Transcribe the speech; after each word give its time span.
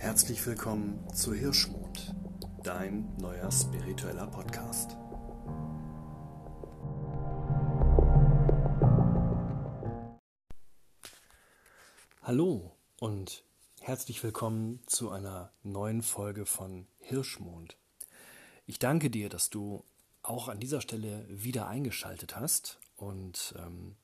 Herzlich 0.00 0.46
willkommen 0.46 1.06
zu 1.12 1.34
Hirschmond, 1.34 2.14
dein 2.64 3.14
neuer 3.18 3.52
spiritueller 3.52 4.26
Podcast. 4.28 4.96
Hallo 12.22 12.74
und 12.98 13.44
herzlich 13.82 14.24
willkommen 14.24 14.80
zu 14.86 15.10
einer 15.10 15.52
neuen 15.62 16.00
Folge 16.00 16.46
von 16.46 16.86
Hirschmond. 17.00 17.76
Ich 18.66 18.78
danke 18.78 19.10
dir, 19.10 19.28
dass 19.28 19.50
du 19.50 19.84
auch 20.22 20.48
an 20.48 20.60
dieser 20.60 20.80
Stelle 20.80 21.26
wieder 21.28 21.68
eingeschaltet 21.68 22.36
hast 22.36 22.78
und 22.96 23.54
ähm, 23.58 23.96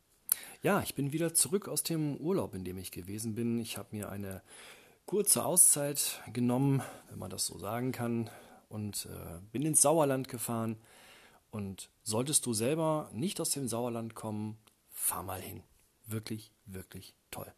ja, 0.60 0.82
ich 0.82 0.94
bin 0.94 1.14
wieder 1.14 1.32
zurück 1.32 1.68
aus 1.68 1.82
dem 1.82 2.18
Urlaub, 2.18 2.54
in 2.54 2.64
dem 2.64 2.76
ich 2.76 2.92
gewesen 2.92 3.34
bin. 3.34 3.58
Ich 3.58 3.78
habe 3.78 3.96
mir 3.96 4.10
eine 4.10 4.42
kurze 5.06 5.44
Auszeit 5.44 6.20
genommen, 6.32 6.82
wenn 7.08 7.18
man 7.18 7.30
das 7.30 7.46
so 7.46 7.58
sagen 7.58 7.92
kann, 7.92 8.28
und 8.68 9.06
äh, 9.06 9.38
bin 9.52 9.62
ins 9.62 9.80
Sauerland 9.80 10.28
gefahren. 10.28 10.76
Und 11.50 11.90
solltest 12.02 12.44
du 12.44 12.52
selber 12.52 13.08
nicht 13.12 13.40
aus 13.40 13.50
dem 13.50 13.68
Sauerland 13.68 14.14
kommen, 14.14 14.58
fahr 14.90 15.22
mal 15.22 15.40
hin. 15.40 15.62
Wirklich, 16.06 16.52
wirklich 16.66 17.14
toll. 17.30 17.52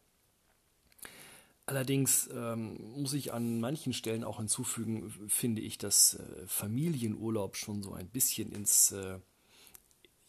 Allerdings 1.65 2.29
ähm, 2.33 2.77
muss 2.95 3.13
ich 3.13 3.33
an 3.33 3.59
manchen 3.59 3.93
Stellen 3.93 4.23
auch 4.23 4.37
hinzufügen, 4.37 5.11
finde 5.27 5.61
ich, 5.61 5.77
dass 5.77 6.15
äh, 6.15 6.47
Familienurlaub 6.47 7.57
schon 7.57 7.83
so 7.83 7.93
ein 7.93 8.09
bisschen 8.09 8.51
ins, 8.51 8.91
äh, 8.91 9.19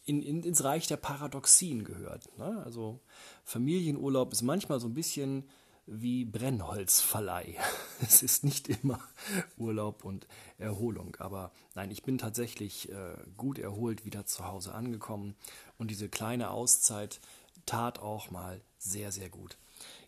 in, 0.05 0.21
in, 0.21 0.43
ins 0.43 0.63
Reich 0.63 0.87
der 0.87 0.97
Paradoxien 0.97 1.83
gehört. 1.83 2.37
Ne? 2.37 2.61
Also 2.63 2.99
Familienurlaub 3.43 4.33
ist 4.33 4.43
manchmal 4.43 4.79
so 4.79 4.87
ein 4.87 4.93
bisschen 4.93 5.49
wie 5.91 6.25
Brennholzverleih. 6.25 7.57
Es 8.03 8.23
ist 8.23 8.43
nicht 8.43 8.67
immer 8.67 8.99
Urlaub 9.57 10.03
und 10.03 10.25
Erholung. 10.57 11.15
Aber 11.19 11.51
nein, 11.75 11.91
ich 11.91 12.01
bin 12.01 12.17
tatsächlich 12.17 12.89
äh, 12.89 13.15
gut 13.37 13.59
erholt 13.59 14.05
wieder 14.05 14.25
zu 14.25 14.47
Hause 14.47 14.73
angekommen 14.73 15.35
und 15.77 15.91
diese 15.91 16.09
kleine 16.09 16.49
Auszeit 16.49 17.19
tat 17.67 17.99
auch 17.99 18.31
mal 18.31 18.59
sehr, 18.79 19.11
sehr 19.11 19.29
gut. 19.29 19.57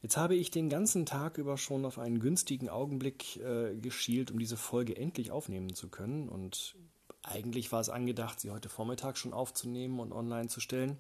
Jetzt 0.02 0.17
habe 0.17 0.36
ich 0.36 0.50
den 0.50 0.70
ganzen 0.70 1.06
Tag 1.06 1.38
über 1.38 1.58
schon 1.58 1.86
auf 1.86 2.00
einen 2.00 2.20
günstigen 2.20 2.70
Augenblick 2.70 3.38
äh, 3.38 3.75
geschielt, 3.75 4.31
um 4.31 4.40
diese 4.40 4.58
Folge 4.58 4.97
endlich 4.97 5.30
aufnehmen 5.30 5.75
zu 5.75 5.90
können. 5.90 6.30
Und 6.30 6.75
eigentlich 7.22 7.72
war 7.72 7.81
es 7.81 7.90
angedacht, 7.90 8.40
sie 8.40 8.50
heute 8.50 8.70
Vormittag 8.70 9.18
schon 9.18 9.34
aufzunehmen 9.34 10.00
und 10.00 10.14
online 10.14 10.47
zu 10.47 10.59
stellen. 10.59 10.97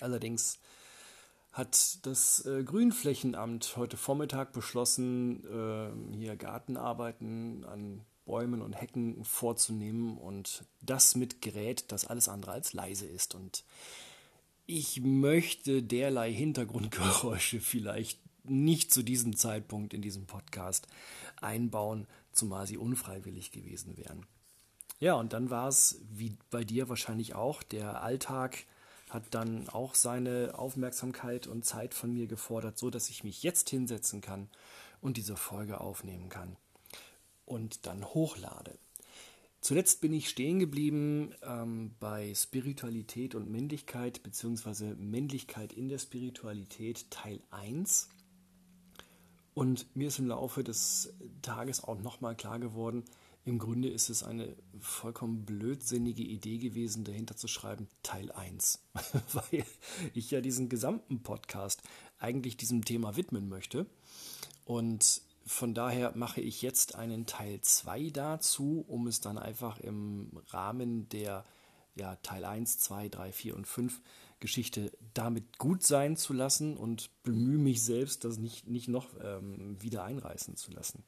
Allerdings 0.00 0.58
hat 1.54 2.04
das 2.04 2.44
äh, 2.46 2.64
Grünflächenamt 2.64 3.76
heute 3.76 3.96
Vormittag 3.96 4.52
beschlossen, 4.52 5.44
äh, 5.46 6.16
hier 6.16 6.34
Gartenarbeiten 6.34 7.64
an 7.64 8.00
Bäumen 8.26 8.60
und 8.60 8.72
Hecken 8.72 9.24
vorzunehmen 9.24 10.18
und 10.18 10.64
das 10.82 11.14
mit 11.14 11.42
Gerät, 11.42 11.92
das 11.92 12.06
alles 12.06 12.28
andere 12.28 12.50
als 12.50 12.72
leise 12.72 13.06
ist. 13.06 13.36
Und 13.36 13.64
ich 14.66 15.00
möchte 15.00 15.82
derlei 15.84 16.32
Hintergrundgeräusche 16.32 17.60
vielleicht 17.60 18.18
nicht 18.42 18.92
zu 18.92 19.04
diesem 19.04 19.36
Zeitpunkt 19.36 19.94
in 19.94 20.02
diesem 20.02 20.26
Podcast 20.26 20.88
einbauen, 21.40 22.08
zumal 22.32 22.66
sie 22.66 22.78
unfreiwillig 22.78 23.52
gewesen 23.52 23.96
wären. 23.96 24.26
Ja, 24.98 25.14
und 25.14 25.32
dann 25.32 25.50
war 25.50 25.68
es, 25.68 26.00
wie 26.10 26.36
bei 26.50 26.64
dir 26.64 26.88
wahrscheinlich 26.88 27.36
auch, 27.36 27.62
der 27.62 28.02
Alltag 28.02 28.66
hat 29.14 29.22
dann 29.30 29.68
auch 29.68 29.94
seine 29.94 30.58
Aufmerksamkeit 30.58 31.46
und 31.46 31.64
Zeit 31.64 31.94
von 31.94 32.12
mir 32.12 32.26
gefordert, 32.26 32.78
so 32.78 32.90
dass 32.90 33.08
ich 33.08 33.24
mich 33.24 33.42
jetzt 33.42 33.70
hinsetzen 33.70 34.20
kann 34.20 34.48
und 35.00 35.16
diese 35.16 35.36
Folge 35.36 35.80
aufnehmen 35.80 36.28
kann 36.28 36.56
und 37.46 37.86
dann 37.86 38.04
hochlade. 38.04 38.78
Zuletzt 39.60 40.02
bin 40.02 40.12
ich 40.12 40.28
stehen 40.28 40.58
geblieben 40.58 41.34
ähm, 41.42 41.94
bei 41.98 42.34
Spiritualität 42.34 43.34
und 43.34 43.50
Männlichkeit 43.50 44.22
beziehungsweise 44.22 44.94
Männlichkeit 44.96 45.72
in 45.72 45.88
der 45.88 45.98
Spiritualität 45.98 47.10
Teil 47.10 47.40
1. 47.50 48.10
Und 49.54 49.86
mir 49.96 50.08
ist 50.08 50.18
im 50.18 50.26
Laufe 50.26 50.64
des 50.64 51.14
Tages 51.40 51.82
auch 51.82 51.98
nochmal 51.98 52.34
klar 52.34 52.58
geworden, 52.58 53.04
im 53.44 53.58
Grunde 53.58 53.88
ist 53.88 54.08
es 54.08 54.22
eine 54.22 54.56
vollkommen 54.80 55.44
blödsinnige 55.44 56.22
Idee 56.22 56.58
gewesen, 56.58 57.04
dahinter 57.04 57.36
zu 57.36 57.46
schreiben 57.46 57.88
Teil 58.02 58.32
1, 58.32 58.82
weil 59.32 59.64
ich 60.14 60.30
ja 60.30 60.40
diesen 60.40 60.68
gesamten 60.68 61.22
Podcast 61.22 61.82
eigentlich 62.18 62.56
diesem 62.56 62.84
Thema 62.84 63.16
widmen 63.16 63.48
möchte. 63.48 63.86
Und 64.64 65.20
von 65.44 65.74
daher 65.74 66.16
mache 66.16 66.40
ich 66.40 66.62
jetzt 66.62 66.94
einen 66.94 67.26
Teil 67.26 67.60
2 67.60 68.10
dazu, 68.10 68.82
um 68.88 69.06
es 69.06 69.20
dann 69.20 69.36
einfach 69.36 69.78
im 69.78 70.40
Rahmen 70.48 71.08
der 71.10 71.44
ja, 71.96 72.16
Teil 72.16 72.46
1, 72.46 72.78
2, 72.78 73.10
3, 73.10 73.32
4 73.32 73.56
und 73.56 73.66
5 73.66 74.00
Geschichte 74.40 74.90
damit 75.12 75.58
gut 75.58 75.82
sein 75.82 76.16
zu 76.16 76.32
lassen 76.32 76.76
und 76.76 77.10
bemühe 77.22 77.58
mich 77.58 77.82
selbst, 77.82 78.24
das 78.24 78.38
nicht, 78.38 78.66
nicht 78.66 78.88
noch 78.88 79.10
ähm, 79.22 79.80
wieder 79.80 80.04
einreißen 80.04 80.56
zu 80.56 80.72
lassen. 80.72 81.04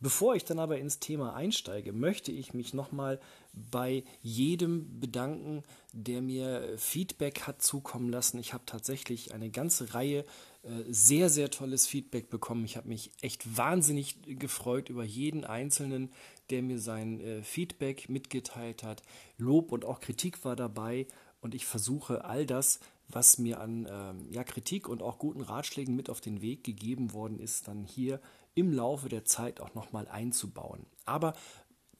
Bevor 0.00 0.36
ich 0.36 0.44
dann 0.44 0.60
aber 0.60 0.78
ins 0.78 1.00
Thema 1.00 1.34
einsteige, 1.34 1.92
möchte 1.92 2.30
ich 2.30 2.54
mich 2.54 2.72
nochmal 2.72 3.18
bei 3.52 4.04
jedem 4.22 5.00
bedanken, 5.00 5.64
der 5.92 6.22
mir 6.22 6.74
Feedback 6.76 7.42
hat 7.42 7.62
zukommen 7.62 8.08
lassen. 8.08 8.38
Ich 8.38 8.52
habe 8.52 8.64
tatsächlich 8.64 9.34
eine 9.34 9.50
ganze 9.50 9.94
Reihe 9.94 10.24
äh, 10.62 10.84
sehr, 10.88 11.30
sehr 11.30 11.50
tolles 11.50 11.86
Feedback 11.86 12.30
bekommen. 12.30 12.64
Ich 12.64 12.76
habe 12.76 12.88
mich 12.88 13.10
echt 13.22 13.56
wahnsinnig 13.56 14.38
gefreut 14.38 14.88
über 14.88 15.02
jeden 15.02 15.44
Einzelnen, 15.44 16.12
der 16.50 16.62
mir 16.62 16.78
sein 16.78 17.20
äh, 17.20 17.42
Feedback 17.42 18.08
mitgeteilt 18.08 18.84
hat. 18.84 19.02
Lob 19.36 19.72
und 19.72 19.84
auch 19.84 19.98
Kritik 20.00 20.44
war 20.44 20.54
dabei 20.54 21.06
und 21.40 21.54
ich 21.54 21.66
versuche 21.66 22.24
all 22.24 22.46
das, 22.46 22.78
was 23.08 23.38
mir 23.38 23.60
an 23.60 23.86
ähm, 23.90 24.30
ja, 24.30 24.44
Kritik 24.44 24.88
und 24.88 25.02
auch 25.02 25.18
guten 25.18 25.40
Ratschlägen 25.40 25.96
mit 25.96 26.10
auf 26.10 26.20
den 26.20 26.42
Weg 26.42 26.62
gegeben 26.64 27.12
worden 27.12 27.38
ist, 27.38 27.66
dann 27.68 27.84
hier 27.84 28.20
im 28.54 28.72
Laufe 28.72 29.08
der 29.08 29.24
Zeit 29.24 29.60
auch 29.60 29.74
nochmal 29.74 30.06
einzubauen. 30.08 30.86
Aber 31.04 31.34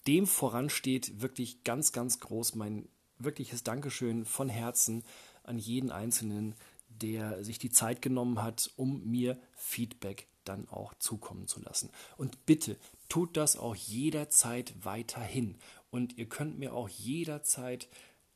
dem 0.07 0.27
voran 0.27 0.71
steht 0.71 1.21
wirklich 1.21 1.65
ganz, 1.65 1.93
ganz 1.93 2.21
groß 2.21 2.55
mein 2.55 2.89
wirkliches 3.19 3.63
Dankeschön 3.63 4.25
von 4.25 4.49
Herzen 4.49 5.05
an 5.43 5.59
jeden 5.59 5.91
Einzelnen, 5.91 6.55
der 6.89 7.43
sich 7.45 7.59
die 7.59 7.71
Zeit 7.71 8.03
genommen 8.03 8.43
hat, 8.43 8.71
um 8.77 9.05
mir 9.05 9.41
Feedback 9.55 10.29
dann 10.45 10.69
auch 10.69 10.95
zukommen 10.95 11.47
zu 11.47 11.61
lassen. 11.61 11.91
Und 12.17 12.47
bitte 12.47 12.77
tut 13.09 13.37
das 13.37 13.57
auch 13.57 13.75
jederzeit 13.75 14.75
weiterhin. 14.83 15.59
Und 15.91 16.19
ihr 16.19 16.29
könnt 16.29 16.59
mir 16.59 16.75
auch 16.75 16.89
jederzeit 16.89 17.89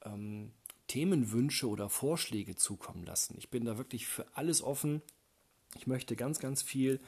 ähm, 0.05 0.53
Themenwünsche 0.93 1.71
oder 1.71 1.89
Vorschläge 1.89 2.55
zukommen 2.55 3.07
lassen. 3.07 3.35
Ich 3.39 3.49
bin 3.49 3.65
da 3.65 3.79
wirklich 3.79 4.07
für 4.07 4.27
alles 4.37 4.61
offen. 4.61 5.01
Ich 5.75 5.87
möchte 5.87 6.17
ganz, 6.17 6.39
ganz 6.39 6.63
viel 6.63 7.01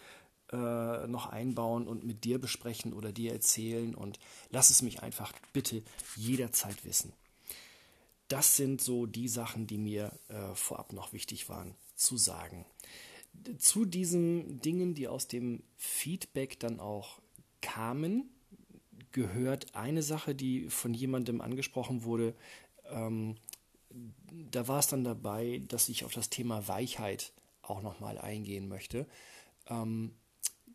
äh, 0.51 1.07
noch 1.07 1.27
einbauen 1.27 1.87
und 1.87 2.03
mit 2.03 2.25
dir 2.25 2.41
besprechen 2.41 2.95
oder 2.95 3.13
dir 3.13 3.35
erzählen 3.35 3.95
und 3.95 4.19
lass 4.49 4.71
es 4.71 4.81
mich 4.81 5.03
einfach 5.03 5.35
bitte 5.53 5.83
jederzeit 6.17 6.87
wissen. 6.87 7.13
Das 8.29 8.57
sind 8.57 8.81
so 8.81 9.05
die 9.05 9.29
Sachen, 9.29 9.67
die 9.67 9.77
mir 9.77 10.19
äh, 10.29 10.55
vorab 10.55 10.95
noch 10.95 11.13
wichtig 11.13 11.51
waren 11.51 11.75
zu 11.95 12.17
sagen. 12.17 12.65
Zu 13.59 13.85
diesen 13.85 14.63
Dingen, 14.63 14.95
die 14.95 15.09
aus 15.09 15.29
dem 15.29 15.63
Feedback 15.77 16.59
dann 16.59 16.81
auch 16.81 17.21
kamen, 17.61 18.31
gehört 19.13 19.75
eine 19.75 20.03
Sache, 20.03 20.35
die 20.35 20.71
von 20.71 20.95
jemandem 20.95 21.43
angesprochen 21.43 22.05
wurde. 22.05 22.35
Ähm, 22.91 23.37
da 24.51 24.69
war 24.69 24.79
es 24.79 24.89
dann 24.89 25.05
dabei, 25.05 25.63
dass 25.69 25.89
ich 25.89 26.05
auf 26.05 26.13
das 26.13 26.31
Thema 26.31 26.67
Weichheit 26.69 27.33
auch 27.63 27.83
nochmal 27.83 28.19
eingehen 28.19 28.69
möchte. 28.69 29.07
Ähm, 29.69 30.15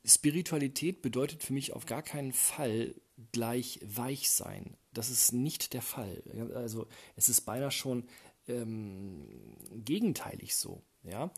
Spiritualität 0.05 1.01
bedeutet 1.01 1.43
für 1.43 1.53
mich 1.53 1.73
auf 1.73 1.85
gar 1.85 2.01
keinen 2.01 2.31
Fall 2.31 2.95
gleich 3.31 3.79
weich 3.83 4.29
sein. 4.29 4.77
Das 4.93 5.09
ist 5.09 5.33
nicht 5.33 5.73
der 5.73 5.81
Fall. 5.81 6.23
Also 6.55 6.87
es 7.15 7.29
ist 7.29 7.41
beinahe 7.41 7.71
schon 7.71 8.07
ähm, 8.47 9.27
gegenteilig 9.71 10.55
so. 10.55 10.81
Ja? 11.03 11.31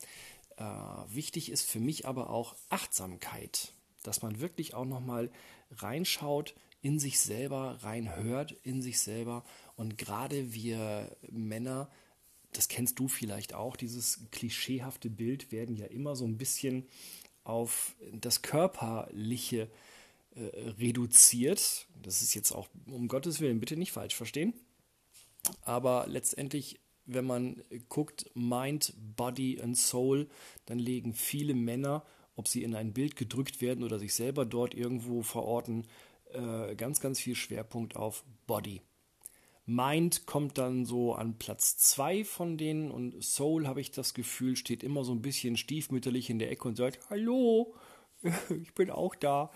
Äh, 0.56 1.14
wichtig 1.14 1.50
ist 1.50 1.68
für 1.68 1.80
mich 1.80 2.06
aber 2.06 2.30
auch 2.30 2.56
Achtsamkeit, 2.70 3.74
dass 4.02 4.22
man 4.22 4.40
wirklich 4.40 4.74
auch 4.74 4.84
nochmal 4.84 5.30
reinschaut, 5.70 6.54
in 6.82 6.98
sich 6.98 7.20
selber 7.20 7.78
reinhört, 7.82 8.52
in 8.62 8.82
sich 8.82 8.98
selber. 9.00 9.44
Und 9.76 9.96
gerade 9.96 10.52
wir 10.52 11.16
Männer, 11.30 11.88
das 12.52 12.68
kennst 12.68 12.98
du 12.98 13.08
vielleicht 13.08 13.54
auch, 13.54 13.76
dieses 13.76 14.20
klischeehafte 14.30 15.08
Bild 15.08 15.52
werden 15.52 15.76
ja 15.76 15.86
immer 15.86 16.16
so 16.16 16.24
ein 16.24 16.36
bisschen 16.36 16.86
auf 17.44 17.94
das 18.12 18.42
Körperliche 18.42 19.70
äh, 20.34 20.40
reduziert. 20.78 21.86
Das 22.02 22.20
ist 22.20 22.34
jetzt 22.34 22.52
auch 22.52 22.68
um 22.86 23.08
Gottes 23.08 23.40
Willen 23.40 23.60
bitte 23.60 23.76
nicht 23.76 23.92
falsch 23.92 24.14
verstehen. 24.14 24.52
Aber 25.62 26.06
letztendlich, 26.08 26.80
wenn 27.06 27.24
man 27.24 27.62
guckt, 27.88 28.30
Mind, 28.34 28.94
Body 29.16 29.60
and 29.60 29.76
Soul, 29.76 30.28
dann 30.66 30.78
legen 30.78 31.14
viele 31.14 31.54
Männer 31.54 32.04
ob 32.36 32.48
sie 32.48 32.62
in 32.62 32.74
ein 32.74 32.92
Bild 32.92 33.16
gedrückt 33.16 33.60
werden 33.60 33.84
oder 33.84 33.98
sich 33.98 34.14
selber 34.14 34.44
dort 34.44 34.74
irgendwo 34.74 35.22
verorten, 35.22 35.86
äh, 36.34 36.74
ganz, 36.74 37.00
ganz 37.00 37.20
viel 37.20 37.34
Schwerpunkt 37.34 37.96
auf 37.96 38.24
Body. 38.46 38.82
Mind 39.64 40.26
kommt 40.26 40.58
dann 40.58 40.84
so 40.84 41.14
an 41.14 41.38
Platz 41.38 41.76
2 41.78 42.24
von 42.24 42.58
denen 42.58 42.90
und 42.90 43.22
Soul, 43.22 43.68
habe 43.68 43.80
ich 43.80 43.92
das 43.92 44.12
Gefühl, 44.12 44.56
steht 44.56 44.82
immer 44.82 45.04
so 45.04 45.12
ein 45.12 45.22
bisschen 45.22 45.56
stiefmütterlich 45.56 46.30
in 46.30 46.38
der 46.38 46.50
Ecke 46.50 46.66
und 46.66 46.76
sagt, 46.76 46.98
hallo, 47.10 47.74
ich 48.62 48.74
bin 48.74 48.90
auch 48.90 49.14
da. 49.14 49.50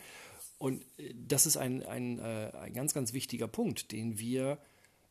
Und 0.58 0.82
äh, 0.98 1.14
das 1.14 1.46
ist 1.46 1.56
ein, 1.56 1.84
ein, 1.84 2.18
äh, 2.18 2.52
ein 2.54 2.72
ganz, 2.72 2.94
ganz 2.94 3.12
wichtiger 3.12 3.48
Punkt, 3.48 3.92
den 3.92 4.18
wir 4.18 4.58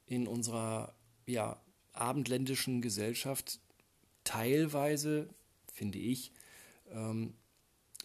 in 0.07 0.27
unserer 0.27 0.95
ja, 1.25 1.59
abendländischen 1.94 2.81
Gesellschaft 2.81 3.59
teilweise, 4.23 5.29
finde 5.73 5.97
ich, 5.97 6.31
ähm, 6.91 7.33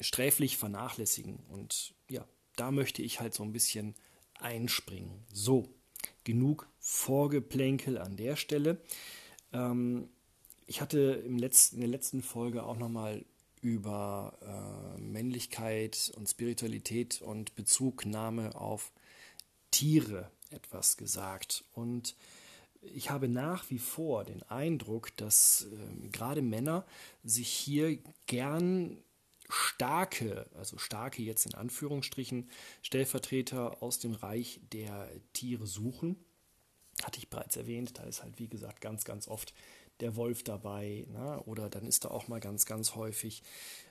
sträflich 0.00 0.56
vernachlässigen. 0.56 1.38
Und 1.48 1.94
ja, 2.08 2.26
da 2.60 2.70
möchte 2.70 3.02
ich 3.02 3.20
halt 3.20 3.32
so 3.32 3.42
ein 3.42 3.52
bisschen 3.52 3.94
einspringen. 4.38 5.24
So, 5.32 5.66
genug 6.24 6.68
Vorgeplänkel 6.78 7.96
an 7.96 8.16
der 8.16 8.36
Stelle. 8.36 8.82
Ähm, 9.52 10.10
ich 10.66 10.82
hatte 10.82 11.22
im 11.26 11.38
letzten, 11.38 11.76
in 11.76 11.80
der 11.80 11.90
letzten 11.90 12.22
Folge 12.22 12.62
auch 12.64 12.76
nochmal 12.76 13.24
über 13.62 14.38
äh, 14.42 15.00
Männlichkeit 15.00 16.12
und 16.16 16.28
Spiritualität 16.28 17.22
und 17.22 17.54
Bezugnahme 17.54 18.54
auf 18.54 18.92
Tiere 19.70 20.30
etwas 20.50 20.98
gesagt. 20.98 21.64
Und 21.72 22.14
ich 22.82 23.10
habe 23.10 23.28
nach 23.28 23.70
wie 23.70 23.78
vor 23.78 24.24
den 24.24 24.42
Eindruck, 24.44 25.16
dass 25.16 25.66
äh, 25.72 26.08
gerade 26.08 26.42
Männer 26.42 26.86
sich 27.24 27.48
hier 27.48 27.98
gern 28.26 28.98
starke, 29.50 30.46
also 30.54 30.78
starke 30.78 31.22
jetzt 31.22 31.46
in 31.46 31.54
Anführungsstrichen, 31.54 32.48
Stellvertreter 32.82 33.82
aus 33.82 33.98
dem 33.98 34.14
Reich 34.14 34.60
der 34.72 35.10
Tiere 35.32 35.66
suchen. 35.66 36.16
Hatte 37.02 37.18
ich 37.18 37.30
bereits 37.30 37.56
erwähnt, 37.56 37.98
da 37.98 38.04
ist 38.04 38.22
halt 38.22 38.38
wie 38.38 38.48
gesagt 38.48 38.80
ganz, 38.80 39.04
ganz 39.04 39.28
oft 39.28 39.54
der 40.00 40.16
Wolf 40.16 40.42
dabei. 40.42 41.06
Ne? 41.12 41.42
Oder 41.44 41.68
dann 41.68 41.86
ist 41.86 42.04
da 42.04 42.08
auch 42.08 42.28
mal 42.28 42.40
ganz, 42.40 42.66
ganz 42.66 42.94
häufig 42.94 43.42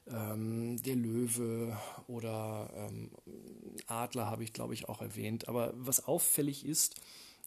ähm, 0.07 0.81
der 0.81 0.95
Löwe 0.95 1.77
oder 2.07 2.71
ähm, 2.75 3.11
Adler 3.87 4.25
habe 4.27 4.43
ich, 4.43 4.53
glaube 4.53 4.73
ich, 4.73 4.89
auch 4.89 5.01
erwähnt. 5.01 5.47
Aber 5.47 5.73
was 5.75 6.05
auffällig 6.05 6.65
ist, 6.65 6.99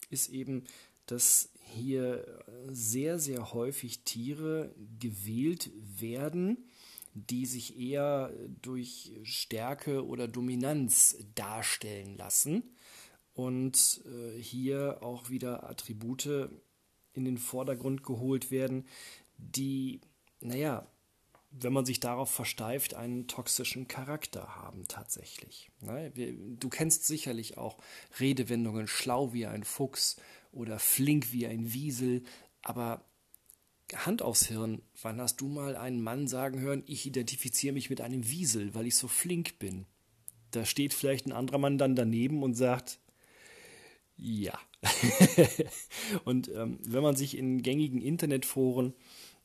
ist 0.09 0.29
eben, 0.29 0.63
dass 1.05 1.49
hier 1.59 2.25
sehr, 2.69 3.19
sehr 3.19 3.53
häufig 3.53 4.03
Tiere 4.03 4.73
gewählt 4.99 5.71
werden, 5.75 6.69
die 7.13 7.45
sich 7.45 7.79
eher 7.79 8.33
durch 8.61 9.11
Stärke 9.23 10.05
oder 10.05 10.27
Dominanz 10.27 11.17
darstellen 11.35 12.17
lassen 12.17 12.75
und 13.33 14.03
äh, 14.05 14.39
hier 14.39 14.99
auch 15.01 15.29
wieder 15.29 15.69
Attribute 15.69 16.49
in 17.13 17.25
den 17.25 17.37
Vordergrund 17.37 18.03
geholt 18.03 18.51
werden, 18.51 18.87
die, 19.37 20.01
naja, 20.39 20.87
wenn 21.51 21.73
man 21.73 21.85
sich 21.85 21.99
darauf 21.99 22.31
versteift, 22.31 22.95
einen 22.95 23.27
toxischen 23.27 23.87
Charakter 23.87 24.55
haben 24.55 24.87
tatsächlich. 24.87 25.69
Ne? 25.81 26.11
Du 26.11 26.69
kennst 26.69 27.05
sicherlich 27.05 27.57
auch 27.57 27.77
Redewendungen 28.19 28.87
schlau 28.87 29.33
wie 29.33 29.45
ein 29.45 29.63
Fuchs 29.63 30.17
oder 30.51 30.79
flink 30.79 31.31
wie 31.31 31.45
ein 31.45 31.71
Wiesel, 31.71 32.23
aber 32.63 33.05
Hand 33.95 34.21
aufs 34.21 34.47
Hirn, 34.47 34.81
wann 35.01 35.21
hast 35.21 35.41
du 35.41 35.47
mal 35.47 35.75
einen 35.75 36.01
Mann 36.01 36.27
sagen 36.27 36.59
hören, 36.59 36.83
ich 36.85 37.05
identifiziere 37.05 37.73
mich 37.73 37.89
mit 37.89 38.01
einem 38.01 38.29
Wiesel, 38.29 38.73
weil 38.73 38.87
ich 38.87 38.95
so 38.95 39.07
flink 39.07 39.59
bin? 39.59 39.85
Da 40.51 40.65
steht 40.65 40.93
vielleicht 40.93 41.25
ein 41.25 41.31
anderer 41.31 41.57
Mann 41.57 41.77
dann 41.77 41.95
daneben 41.95 42.43
und 42.43 42.55
sagt, 42.55 42.99
ja. 44.17 44.57
und 46.25 46.49
ähm, 46.49 46.79
wenn 46.83 47.03
man 47.03 47.15
sich 47.15 47.37
in 47.37 47.61
gängigen 47.61 48.01
Internetforen 48.01 48.93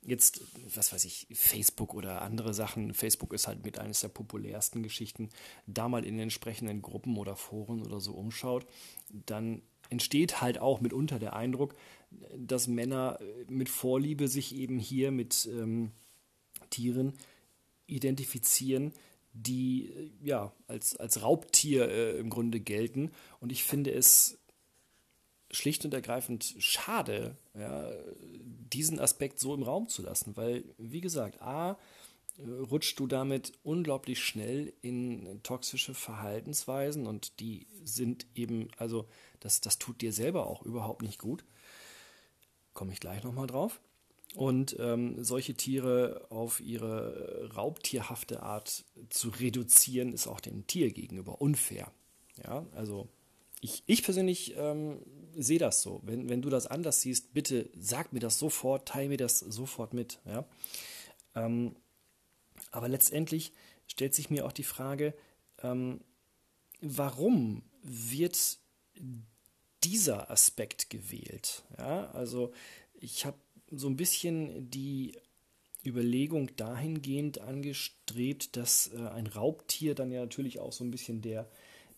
jetzt, 0.03 0.41
was 0.75 0.93
weiß 0.93 1.05
ich, 1.05 1.27
Facebook 1.33 1.95
oder 1.95 2.23
andere 2.23 2.55
Sachen, 2.55 2.95
Facebook 2.95 3.33
ist 3.33 3.47
halt 3.47 3.65
mit 3.65 3.79
eines 3.79 4.01
der 4.01 4.09
populärsten 4.09 4.83
Geschichten, 4.83 5.29
da 5.67 5.89
mal 5.89 6.05
in 6.05 6.15
den 6.15 6.25
entsprechenden 6.25 6.83
Gruppen 6.83 7.17
oder 7.17 7.37
Foren 7.37 7.85
oder 7.85 8.01
so 8.01 8.13
umschaut, 8.13 8.67
dann 9.11 9.63
entsteht 9.91 10.41
halt 10.41 10.59
auch 10.59 10.81
mitunter 10.81 11.19
der 11.19 11.35
Eindruck, 11.35 11.75
dass 12.37 12.69
Männer 12.69 13.19
mit 13.49 13.69
Vorliebe 13.69 14.29
sich 14.29 14.55
eben 14.55 14.79
hier 14.79 15.11
mit 15.11 15.49
ähm, 15.53 15.93
Tieren 16.71 17.15
identifizieren, 17.87 18.93
die 19.33 19.93
ja 20.23 20.53
als, 20.67 20.97
als 20.97 21.23
Raubtier 21.23 21.89
äh, 21.89 22.19
im 22.19 22.31
Grunde 22.31 22.61
gelten. 22.61 23.11
Und 23.41 23.53
ich 23.53 23.65
finde 23.65 23.93
es 23.93 24.39
schlicht 25.51 25.85
und 25.85 25.95
ergreifend 25.95 26.55
schade, 26.59 27.37
ja, 27.59 27.91
diesen 28.73 29.01
Aspekt 29.01 29.39
so 29.39 29.55
im 29.55 29.63
Raum 29.63 29.89
zu 29.89 30.03
lassen, 30.03 30.37
weil, 30.37 30.65
wie 30.77 31.01
gesagt, 31.01 31.41
A, 31.41 31.79
rutscht 32.71 32.99
du 33.01 33.07
damit 33.07 33.53
unglaublich 33.63 34.23
schnell 34.23 34.73
in 34.81 35.43
toxische 35.43 35.95
Verhaltensweisen 35.95 37.07
und 37.07 37.41
die 37.41 37.67
sind 37.83 38.27
eben, 38.35 38.69
also 38.77 39.09
das, 39.41 39.61
das 39.61 39.79
tut 39.79 40.01
dir 40.01 40.13
selber 40.13 40.47
auch 40.47 40.63
überhaupt 40.63 41.03
nicht 41.03 41.19
gut. 41.19 41.45
Komme 42.75 42.93
ich 42.93 43.01
gleich 43.01 43.23
nochmal 43.23 43.47
drauf. 43.47 43.81
Und 44.35 44.77
ähm, 44.79 45.25
solche 45.25 45.55
Tiere 45.55 46.27
auf 46.29 46.61
ihre 46.61 47.51
raubtierhafte 47.55 48.43
Art 48.43 48.85
zu 49.09 49.31
reduzieren, 49.31 50.13
ist 50.13 50.27
auch 50.27 50.41
dem 50.41 50.67
Tier 50.67 50.93
gegenüber 50.93 51.41
unfair. 51.41 51.91
Ja, 52.45 52.67
also 52.75 53.09
ich, 53.61 53.83
ich 53.87 54.03
persönlich 54.03 54.55
ähm, 54.57 55.01
sehe 55.35 55.59
das 55.59 55.83
so. 55.83 56.01
Wenn, 56.05 56.29
wenn 56.29 56.43
du 56.43 56.51
das 56.51 56.67
anders 56.67 57.01
siehst, 57.01 57.33
bitte 57.35 57.71
sag 57.77 58.13
mir 58.13 58.21
das 58.21 58.39
sofort, 58.39 58.89
teile 58.89 59.09
mir 59.09 59.17
das 59.17 59.39
sofort 59.41 59.95
mit. 59.95 60.21
Ja? 60.27 60.45
Ähm, 61.35 61.75
aber 62.71 62.89
letztendlich 62.89 63.53
stellt 63.87 64.15
sich 64.15 64.31
mir 64.31 64.47
auch 64.47 64.53
die 64.53 64.65
Frage, 64.65 65.15
ähm, 65.63 66.01
warum 66.81 67.63
wird 67.83 68.59
dieser 69.85 70.31
Aspekt 70.31 70.91
gewählt? 70.91 71.63
Ja, 71.79 72.11
also 72.11 72.53
ich 73.01 73.25
habe 73.25 73.39
so 73.71 73.89
ein 73.89 73.97
bisschen 73.97 74.71
die 74.71 75.17
Überlegung 75.85 76.55
dahingehend 76.57 77.41
angestrebt, 77.41 78.57
dass 78.57 78.91
äh, 78.93 79.09
ein 79.09 79.27
Raubtier 79.27 79.95
dann 79.95 80.11
ja 80.11 80.21
natürlich 80.21 80.59
auch 80.59 80.73
so 80.73 80.85
ein 80.85 80.91
bisschen 80.91 81.23
der, 81.23 81.49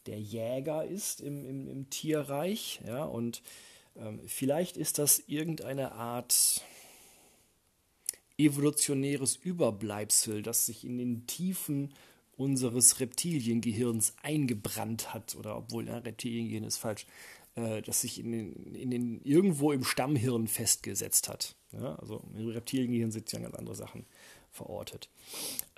der 0.06 0.20
Jäger 0.20 0.84
ist 0.84 1.20
im, 1.20 1.44
im, 1.44 1.68
im 1.68 1.90
Tierreich. 1.90 2.80
Ja, 2.86 3.04
und 3.04 3.42
ähm, 3.96 4.20
vielleicht 4.26 4.76
ist 4.76 4.98
das 4.98 5.22
irgendeine 5.26 5.92
Art 5.92 6.62
evolutionäres 8.38 9.36
Überbleibsel, 9.36 10.42
das 10.42 10.66
sich 10.66 10.84
in 10.84 10.98
den 10.98 11.26
Tiefen 11.26 11.92
unseres 12.40 13.00
Reptiliengehirns 13.00 14.14
eingebrannt 14.22 15.12
hat, 15.12 15.36
oder 15.36 15.58
obwohl 15.58 15.86
ja, 15.86 15.98
Reptiliengehirn 15.98 16.64
ist 16.64 16.78
falsch, 16.78 17.06
äh, 17.54 17.82
das 17.82 18.00
sich 18.00 18.18
in 18.18 18.32
den, 18.32 18.74
in 18.74 18.90
den, 18.90 19.20
irgendwo 19.22 19.72
im 19.72 19.84
Stammhirn 19.84 20.48
festgesetzt 20.48 21.28
hat. 21.28 21.54
Ja, 21.72 21.96
also 21.96 22.24
im 22.34 22.48
Reptiliengehirn 22.48 23.10
sind 23.10 23.30
ja 23.30 23.40
ganz 23.40 23.54
andere 23.54 23.74
Sachen 23.74 24.06
verortet. 24.50 25.10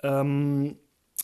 Ähm, 0.03 0.77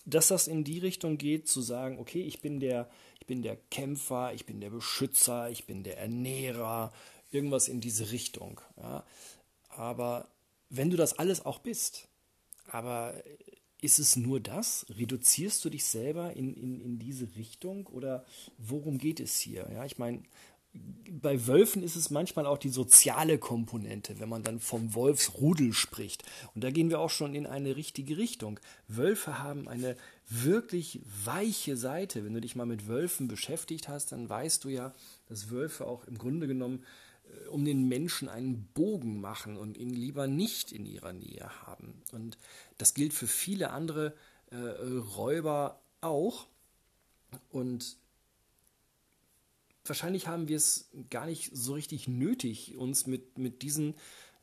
dass 0.06 0.28
das 0.28 0.48
in 0.48 0.66
die 0.66 0.80
Richtung 0.80 1.18
geht, 1.18 1.48
zu 1.48 1.62
sagen, 1.62 2.00
okay, 2.00 2.22
ich 2.22 2.42
bin 2.42 2.60
der, 2.60 2.90
ich 3.22 3.26
bin 3.26 3.42
der 3.42 3.56
Kämpfer, 3.56 4.34
ich 4.34 4.46
bin 4.46 4.60
der 4.60 4.72
Beschützer, 4.72 5.50
ich 5.50 5.66
bin 5.66 5.84
der 5.84 6.00
Ernährer, 6.00 6.92
irgendwas 7.32 7.70
in 7.70 7.80
diese 7.80 8.12
Richtung. 8.12 8.60
Ja. 8.76 9.06
Aber 9.70 10.28
wenn 10.70 10.90
du 10.90 10.98
das 10.98 11.18
alles 11.18 11.46
auch 11.46 11.60
bist, 11.60 12.10
aber 12.68 13.16
ist 13.82 14.00
es 14.00 14.16
nur 14.16 14.40
das? 14.40 14.86
Reduzierst 14.90 15.64
du 15.64 15.70
dich 15.70 15.86
selber 15.86 16.34
in, 16.36 16.54
in, 16.54 16.82
in 16.82 17.00
diese 17.00 17.36
Richtung 17.36 17.88
oder 17.88 18.26
worum 18.58 18.98
geht 18.98 19.20
es 19.20 19.40
hier? 19.40 19.70
Ja, 19.72 19.86
ich 19.86 19.98
meine, 19.98 20.24
bei 21.10 21.48
Wölfen 21.48 21.82
ist 21.82 21.96
es 21.96 22.12
manchmal 22.12 22.46
auch 22.46 22.60
die 22.60 22.70
soziale 22.70 23.40
Komponente, 23.40 24.20
wenn 24.20 24.30
man 24.30 24.44
dann 24.44 24.60
vom 24.60 24.94
Wolfsrudel 24.94 25.74
spricht. 25.74 26.24
Und 26.54 26.64
da 26.64 26.70
gehen 26.70 26.90
wir 26.90 27.00
auch 27.00 27.10
schon 27.10 27.34
in 27.34 27.48
eine 27.48 27.76
richtige 27.76 28.18
Richtung. 28.18 28.60
Wölfe 28.88 29.40
haben 29.40 29.68
eine 29.68 29.98
wirklich 30.30 31.02
weiche 31.26 31.76
Seite. 31.76 32.24
Wenn 32.24 32.36
du 32.36 32.42
dich 32.42 32.56
mal 32.56 32.68
mit 32.68 32.88
Wölfen 32.88 33.28
beschäftigt 33.28 33.88
hast, 33.88 34.12
dann 34.12 34.30
weißt 34.30 34.64
du 34.64 34.70
ja, 34.70 34.94
dass 35.28 35.50
Wölfe 35.50 35.88
auch 35.88 36.06
im 36.06 36.18
Grunde 36.20 36.48
genommen 36.48 36.84
um 37.50 37.66
den 37.66 37.88
Menschen 37.88 38.30
einen 38.30 38.66
Bogen 38.74 39.20
machen 39.22 39.58
und 39.58 39.78
ihn 39.78 39.90
lieber 39.90 40.28
nicht 40.28 40.72
in 40.72 40.86
ihrer 40.86 41.14
Nähe 41.14 41.50
haben. 41.66 42.02
Und 42.12 42.38
das 42.78 42.94
gilt 42.94 43.14
für 43.14 43.28
viele 43.28 43.72
andere 43.72 44.14
äh, 44.52 44.58
Räuber 44.58 45.82
auch. 46.02 46.48
Und 47.50 47.98
wahrscheinlich 49.86 50.28
haben 50.28 50.48
wir 50.48 50.58
es 50.58 50.90
gar 51.10 51.26
nicht 51.26 51.52
so 51.54 51.74
richtig 51.74 52.08
nötig, 52.08 52.76
uns 52.78 53.08
mit, 53.08 53.38
mit 53.38 53.62
diesen 53.62 53.96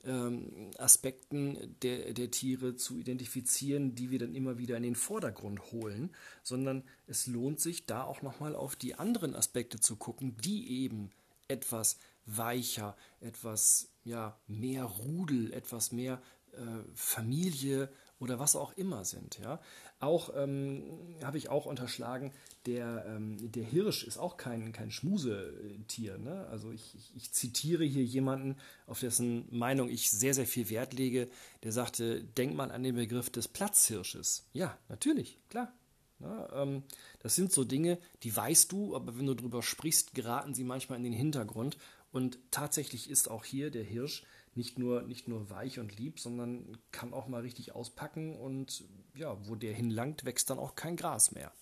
ähm, 0.05 0.71
Aspekten 0.78 1.76
der, 1.83 2.12
der 2.12 2.31
Tiere 2.31 2.76
zu 2.76 2.97
identifizieren, 2.97 3.95
die 3.95 4.11
wir 4.11 4.19
dann 4.19 4.35
immer 4.35 4.59
wieder 4.59 4.76
in 4.76 4.83
den 4.83 4.95
Vordergrund 4.95 5.73
holen, 5.73 6.11
sondern 6.43 6.85
es 7.07 7.26
lohnt 7.26 7.61
sich 7.61 7.87
da 7.87 8.05
auch 8.05 8.23
nochmal 8.23 8.55
auf 8.55 8.76
die 8.76 8.95
anderen 8.95 9.35
Aspekte 9.35 9.81
zu 9.81 9.97
gucken, 9.97 10.37
die 10.37 10.83
eben 10.83 11.11
etwas 11.49 11.99
weicher, 12.26 12.97
etwas 13.21 13.88
ja, 14.04 14.38
mehr 14.47 14.85
Rudel, 14.85 15.52
etwas 15.52 15.92
mehr 15.92 16.21
äh, 16.52 16.61
Familie 16.95 17.88
oder 18.18 18.38
was 18.38 18.56
auch 18.56 18.73
immer 18.76 19.04
sind. 19.04 19.38
Ja? 19.38 19.61
Auch 20.00 20.30
ähm, 20.35 20.83
habe 21.23 21.38
ich 21.38 21.49
auch 21.49 21.66
unterschlagen, 21.66 22.33
der, 22.66 23.04
ähm, 23.06 23.37
der 23.52 23.64
Hirsch 23.64 24.04
ist 24.04 24.18
auch 24.18 24.37
kein, 24.37 24.73
kein 24.73 24.90
Schmusetier. 24.90 26.18
Ne? 26.18 26.47
Also 26.50 26.71
ich, 26.73 26.95
ich, 26.95 27.14
ich, 27.14 27.33
zitiere 27.33 27.85
hier 27.85 28.04
jemanden, 28.04 28.56
auf 28.87 29.00
dessen 29.00 29.47
Meinung 29.50 29.88
ich 29.88 30.11
sehr, 30.11 30.35
sehr 30.35 30.47
viel 30.47 30.71
Wert 30.71 30.95
lege, 30.95 31.28
der 31.62 31.73
sagte, 31.73 32.23
denk 32.23 32.54
mal 32.54 32.71
an 32.71 32.83
den 32.83 32.97
Begriff 32.97 33.30
des 33.30 33.49
Platzhirsches. 33.49 34.47
Ja, 34.52 34.78
natürlich, 34.88 35.38
klar. 35.49 35.73
Ja, 36.21 36.62
ähm, 36.62 36.83
das 37.21 37.35
sind 37.35 37.52
so 37.52 37.64
Dinge, 37.64 37.99
die 38.23 38.35
weißt 38.35 38.73
du, 38.73 38.97
aber 38.97 39.18
wenn 39.18 39.26
du 39.26 39.35
darüber 39.35 39.62
sprichst, 39.62 40.14
geraten 40.14 40.54
sie 40.54 40.64
manchmal 40.64 40.99
in 40.99 41.04
den 41.04 41.12
Hintergrund. 41.12 41.76
Und 42.17 42.39
tatsächlich 42.51 43.11
ist 43.11 43.31
auch 43.31 43.45
hier 43.45 43.71
der 43.71 43.85
Hirsch 43.85 44.25
nicht 44.55 44.79
nur, 44.79 45.03
nicht 45.03 45.29
nur 45.29 45.51
weich 45.51 45.79
und 45.79 45.99
lieb, 45.99 46.19
sondern 46.19 46.79
kann 46.91 47.13
auch 47.13 47.29
mal 47.29 47.43
richtig 47.43 47.75
auspacken 47.75 48.35
und 48.35 48.85
ja, 49.15 49.37
wo 49.47 49.55
der 49.55 49.75
hinlangt, 49.75 50.25
wächst 50.25 50.49
dann 50.49 50.59
auch 50.59 50.77
kein 50.77 50.97
Gras 50.97 51.33
mehr. 51.33 51.53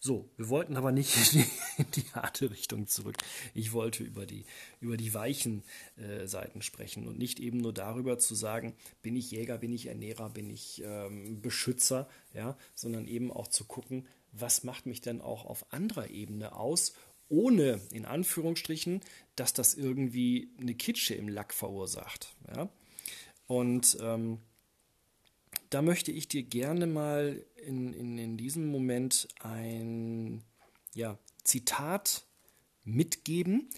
So, 0.00 0.30
wir 0.38 0.48
wollten 0.48 0.78
aber 0.78 0.92
nicht 0.92 1.14
in 1.14 1.24
die, 1.42 1.50
in 1.76 1.90
die 1.90 2.10
harte 2.14 2.50
Richtung 2.50 2.86
zurück. 2.86 3.16
Ich 3.52 3.74
wollte 3.74 4.02
über 4.02 4.24
die, 4.24 4.46
über 4.80 4.96
die 4.96 5.12
weichen 5.12 5.62
äh, 5.98 6.26
Seiten 6.26 6.62
sprechen 6.62 7.06
und 7.06 7.18
nicht 7.18 7.38
eben 7.38 7.58
nur 7.58 7.74
darüber 7.74 8.18
zu 8.18 8.34
sagen, 8.34 8.74
bin 9.02 9.14
ich 9.14 9.30
Jäger, 9.30 9.58
bin 9.58 9.74
ich 9.74 9.88
Ernährer, 9.88 10.30
bin 10.30 10.48
ich 10.48 10.82
ähm, 10.86 11.42
Beschützer, 11.42 12.08
ja, 12.32 12.56
sondern 12.74 13.06
eben 13.06 13.30
auch 13.30 13.48
zu 13.48 13.64
gucken, 13.64 14.06
was 14.32 14.64
macht 14.64 14.86
mich 14.86 15.00
denn 15.00 15.20
auch 15.20 15.44
auf 15.44 15.70
anderer 15.72 16.08
Ebene 16.08 16.54
aus 16.54 16.94
ohne, 17.28 17.80
in 17.90 18.04
Anführungsstrichen, 18.04 19.00
dass 19.36 19.52
das 19.52 19.74
irgendwie 19.74 20.50
eine 20.60 20.74
Kitsche 20.74 21.14
im 21.14 21.28
Lack 21.28 21.52
verursacht. 21.52 22.34
Ja? 22.54 22.68
Und 23.46 23.96
ähm, 24.00 24.38
da 25.70 25.82
möchte 25.82 26.12
ich 26.12 26.28
dir 26.28 26.42
gerne 26.42 26.86
mal 26.86 27.44
in, 27.56 27.92
in, 27.92 28.18
in 28.18 28.36
diesem 28.36 28.66
Moment 28.66 29.28
ein 29.40 30.42
ja, 30.94 31.18
Zitat 31.42 32.24
mitgeben. 32.84 33.68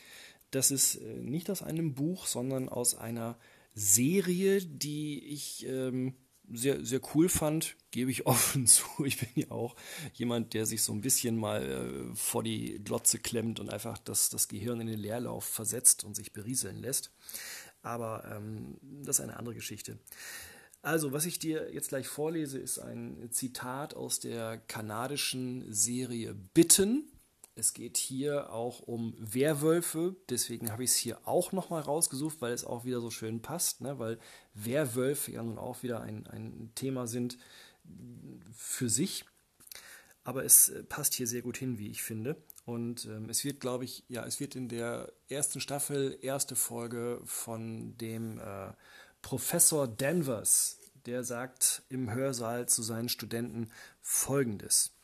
Das 0.51 0.71
ist 0.71 0.97
äh, 0.97 1.23
nicht 1.23 1.51
aus 1.51 1.63
einem 1.63 1.95
Buch, 1.95 2.27
sondern 2.27 2.69
aus 2.69 2.95
einer 2.95 3.39
Serie, 3.75 4.61
die 4.63 5.25
ich 5.25 5.67
ähm, 5.67 6.15
sehr, 6.53 6.85
sehr 6.85 7.01
cool 7.15 7.29
fand, 7.29 7.77
gebe 7.91 8.11
ich 8.11 8.27
offen 8.27 8.67
zu. 8.67 8.85
Ich 9.05 9.19
bin 9.19 9.29
ja 9.35 9.51
auch 9.51 9.77
jemand, 10.13 10.55
der 10.55 10.67
sich 10.67 10.83
so 10.83 10.93
ein 10.93 11.01
bisschen 11.01 11.37
mal 11.37 11.63
äh, 11.63 12.15
vor 12.15 12.43
die 12.43 12.79
Glotze 12.83 13.19
klemmt 13.19 13.61
und 13.61 13.71
einfach 13.71 13.99
das, 13.99 14.29
das 14.31 14.49
Gehirn 14.49 14.81
in 14.81 14.87
den 14.87 14.99
Leerlauf 14.99 15.45
versetzt 15.45 16.05
und 16.05 16.15
sich 16.15 16.33
berieseln 16.33 16.77
lässt. 16.77 17.13
Aber 17.83 18.25
ähm, 18.31 18.79
das 18.83 19.19
ist 19.19 19.25
eine 19.25 19.37
andere 19.37 19.55
Geschichte. 19.55 19.99
Also, 20.83 21.13
was 21.13 21.27
ich 21.27 21.39
dir 21.39 21.73
jetzt 21.73 21.89
gleich 21.89 22.07
vorlese, 22.07 22.59
ist 22.59 22.79
ein 22.79 23.29
Zitat 23.33 23.95
aus 23.95 24.21
der 24.21 24.59
kanadischen 24.59 25.65
Serie 25.73 26.35
Bitten 26.35 27.11
es 27.57 27.73
geht 27.73 27.97
hier 27.97 28.53
auch 28.53 28.81
um 28.81 29.15
Werwölfe, 29.19 30.15
deswegen 30.29 30.71
habe 30.71 30.85
ich 30.85 30.91
es 30.91 30.97
hier 30.97 31.27
auch 31.27 31.53
nochmal 31.53 31.81
rausgesucht, 31.81 32.41
weil 32.41 32.53
es 32.53 32.65
auch 32.65 32.85
wieder 32.85 33.01
so 33.01 33.11
schön 33.11 33.41
passt, 33.41 33.81
ne? 33.81 33.99
weil 33.99 34.19
Werwölfe 34.53 35.33
ja 35.33 35.43
nun 35.43 35.59
auch 35.59 35.83
wieder 35.83 36.03
ein, 36.03 36.27
ein 36.27 36.71
Thema 36.75 37.07
sind 37.07 37.39
für 38.53 38.91
sich. 38.91 39.25
Aber 40.23 40.45
es 40.45 40.69
äh, 40.69 40.83
passt 40.83 41.15
hier 41.15 41.27
sehr 41.27 41.43
gut 41.43 41.57
hin, 41.57 41.79
wie 41.79 41.89
ich 41.89 42.03
finde. 42.03 42.37
Und 42.65 43.07
ähm, 43.07 43.31
es 43.31 43.45
wird, 43.45 43.61
glaube 43.61 43.85
ich, 43.85 44.05
ja, 44.09 44.27
es 44.27 44.41
wird 44.41 44.57
in 44.57 44.69
der 44.69 45.13
ersten 45.29 45.61
Staffel, 45.61 46.19
erste 46.21 46.57
Folge 46.57 47.21
von 47.25 47.97
dem 47.97 48.41
äh, 48.41 48.73
Professor 49.23 49.87
Danvers, 49.87 50.81
der 51.07 51.23
sagt 51.23 51.85
im 51.89 52.13
Hörsaal 52.13 52.69
zu 52.69 52.83
seinen 52.83 53.09
Studenten 53.09 53.71
Folgendes. 54.03 54.96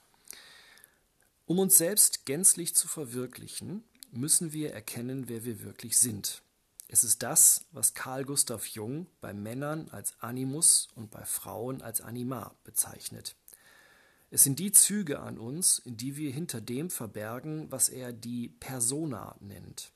Um 1.53 1.59
uns 1.59 1.77
selbst 1.77 2.25
gänzlich 2.25 2.75
zu 2.75 2.89
verwirklichen, 2.89 3.85
müssen 4.11 4.55
wir 4.55 4.73
erkennen, 4.73 5.29
wer 5.29 5.45
wir 5.45 5.63
wirklich 5.63 5.99
sind. 5.99 6.41
Es 6.89 7.05
ist 7.05 7.23
das, 7.23 7.67
was 7.73 7.93
Carl 7.93 8.25
Gustav 8.25 8.65
Jung 8.69 9.07
bei 9.21 9.35
Männern 9.35 9.91
als 9.91 10.19
Animus 10.21 10.89
und 10.95 11.11
bei 11.11 11.27
Frauen 11.27 11.83
als 11.83 12.01
Anima 12.01 12.57
bezeichnet. 12.65 13.37
Es 14.31 14.45
sind 14.45 14.61
die 14.61 14.73
Züge 14.73 15.21
an 15.21 15.37
uns, 15.37 15.83
die 15.85 16.17
wir 16.17 16.33
hinter 16.33 16.63
dem 16.63 16.89
verbergen, 16.89 17.71
was 17.71 17.91
er 17.91 18.15
die 18.15 18.49
Persona 18.49 19.37
nennt. 19.41 19.93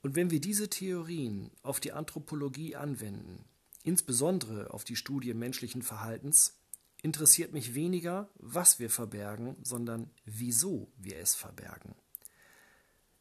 Und 0.00 0.14
wenn 0.14 0.30
wir 0.30 0.40
diese 0.40 0.70
Theorien 0.70 1.50
auf 1.62 1.80
die 1.80 1.92
Anthropologie 1.92 2.76
anwenden, 2.76 3.44
insbesondere 3.82 4.72
auf 4.72 4.84
die 4.84 4.96
Studie 4.96 5.34
menschlichen 5.34 5.82
Verhaltens, 5.82 6.56
interessiert 7.04 7.52
mich 7.52 7.74
weniger, 7.74 8.30
was 8.36 8.78
wir 8.78 8.88
verbergen, 8.88 9.56
sondern 9.62 10.10
wieso 10.24 10.90
wir 10.96 11.18
es 11.18 11.34
verbergen. 11.34 11.94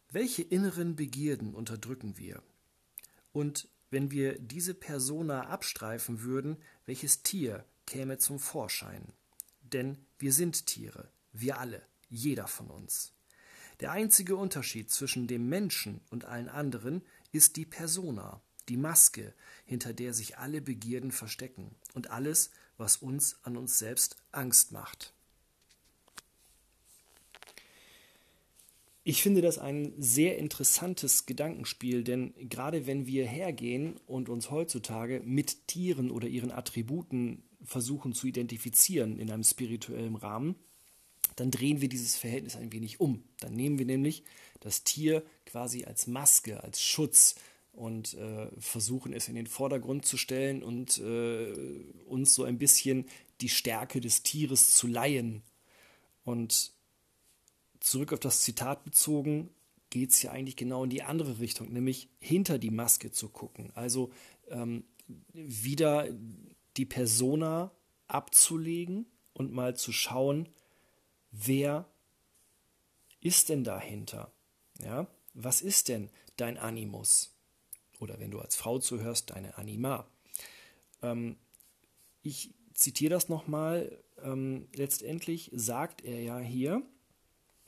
Welche 0.10 0.42
inneren 0.42 0.96
Begierden 0.96 1.54
unterdrücken 1.54 2.18
wir? 2.18 2.42
Und 3.34 3.68
wenn 3.90 4.10
wir 4.10 4.40
diese 4.40 4.74
Persona 4.74 5.50
abstreifen 5.50 6.22
würden, 6.22 6.56
welches 6.86 7.24
Tier 7.24 7.66
käme 7.86 8.18
zum 8.18 8.40
Vorschein? 8.40 9.12
Denn 9.62 9.98
wir 10.18 10.32
sind 10.32 10.66
Tiere, 10.66 11.10
wir 11.34 11.60
alle, 11.60 11.86
jeder 12.10 12.48
von 12.48 12.70
uns. 12.70 13.12
Der 13.82 13.92
einzige 13.92 14.38
Unterschied 14.38 14.92
zwischen 14.92 15.28
dem 15.28 15.50
Menschen 15.50 16.00
und 16.10 16.24
allen 16.24 16.48
anderen 16.48 17.02
ist 17.34 17.58
die 17.58 17.66
Persona, 17.66 18.42
die 18.70 18.78
Maske, 18.78 19.34
hinter 19.66 19.92
der 19.92 20.14
sich 20.14 20.38
alle 20.38 20.62
Begierden 20.62 21.12
verstecken 21.12 21.76
und 21.94 22.12
alles, 22.12 22.50
was 22.78 22.98
uns 22.98 23.38
an 23.44 23.58
uns 23.58 23.80
selbst 23.80 24.18
Angst 24.32 24.72
macht. 24.72 25.14
Ich 29.06 29.22
finde 29.22 29.42
das 29.42 29.58
ein 29.58 29.94
sehr 29.98 30.38
interessantes 30.38 31.26
Gedankenspiel, 31.26 32.06
denn 32.06 32.34
gerade 32.48 32.88
wenn 32.88 33.06
wir 33.06 33.28
hergehen 33.28 33.98
und 34.08 34.30
uns 34.30 34.50
heutzutage 34.50 35.22
mit 35.26 35.68
Tieren 35.68 36.10
oder 36.10 36.28
ihren 36.28 36.52
Attributen 36.52 37.44
versuchen 37.66 38.14
zu 38.14 38.28
identifizieren 38.28 39.20
in 39.20 39.30
einem 39.30 39.44
spirituellen 39.44 40.16
Rahmen, 40.16 40.56
dann 41.36 41.52
drehen 41.52 41.82
wir 41.82 41.90
dieses 41.90 42.16
Verhältnis 42.16 42.56
ein 42.56 42.72
wenig 42.72 43.02
um. 43.02 43.24
Dann 43.40 43.54
nehmen 43.54 43.78
wir 43.78 43.86
nämlich 43.86 44.24
das 44.62 44.86
Tier 44.86 45.24
quasi 45.46 45.84
als 45.84 46.08
Maske, 46.08 46.64
als 46.64 46.82
Schutz, 46.82 47.36
und 47.74 48.14
äh, 48.14 48.50
versuchen 48.60 49.14
es 49.14 49.28
in 49.28 49.36
den 49.36 49.48
Vordergrund 49.48 50.06
zu 50.06 50.18
stellen 50.18 50.64
und 50.64 51.00
äh, 51.00 51.52
uns 52.06 52.34
so 52.34 52.44
ein 52.44 52.60
bisschen 52.60 53.06
die 53.42 53.50
Stärke 53.50 54.00
des 54.00 54.24
Tieres 54.24 54.70
zu 54.70 54.88
leihen. 54.88 55.42
Und 56.24 56.72
zurück 57.80 58.14
auf 58.14 58.20
das 58.20 58.42
Zitat 58.42 58.84
bezogen, 58.84 59.50
geht 59.90 60.12
es 60.12 60.22
ja 60.22 60.32
eigentlich 60.32 60.56
genau 60.56 60.84
in 60.84 60.90
die 60.90 61.04
andere 61.04 61.40
Richtung, 61.40 61.72
nämlich 61.74 62.10
hinter 62.20 62.58
die 62.58 62.72
Maske 62.72 63.12
zu 63.12 63.30
gucken. 63.30 63.72
Also 63.76 64.12
ähm, 64.50 64.86
wieder 65.34 66.08
die 66.78 66.86
Persona 66.86 67.72
abzulegen 68.08 69.06
und 69.34 69.52
mal 69.52 69.76
zu 69.76 69.92
schauen, 69.92 70.48
wer 71.32 71.90
ist 73.20 73.50
denn 73.50 73.64
dahinter? 73.64 74.32
Ja, 74.84 75.08
was 75.34 75.62
ist 75.62 75.90
denn 75.90 76.10
dein 76.38 76.58
Animus? 76.58 77.33
Oder 78.04 78.20
wenn 78.20 78.32
du 78.32 78.40
als 78.40 78.56
Frau 78.56 78.80
zuhörst, 78.80 79.32
deine 79.32 79.58
Anima. 79.58 80.06
Ähm, 81.02 81.38
ich 82.22 82.52
zitiere 82.74 83.12
das 83.12 83.30
nochmal. 83.30 83.98
Ähm, 84.24 84.68
letztendlich 84.76 85.50
sagt 85.54 86.04
er 86.04 86.22
ja 86.22 86.40
hier, 86.40 86.84